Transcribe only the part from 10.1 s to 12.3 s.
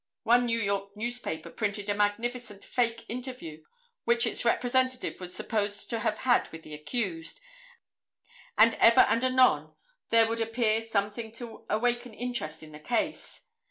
would appear something to awaken